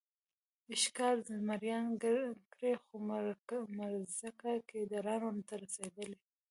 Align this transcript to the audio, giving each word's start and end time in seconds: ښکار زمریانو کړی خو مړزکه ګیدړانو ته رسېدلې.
ښکار 0.81 1.15
زمریانو 1.29 1.93
کړی 2.53 2.73
خو 2.81 2.93
مړزکه 3.89 4.51
ګیدړانو 4.69 5.41
ته 5.47 5.53
رسېدلې. 5.63 6.17